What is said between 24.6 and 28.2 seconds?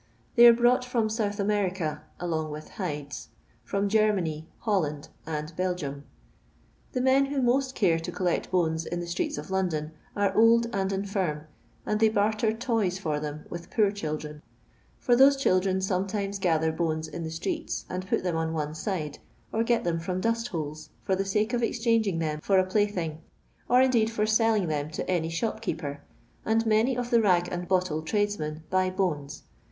them to any shopkeeper, and many of the rag and bottle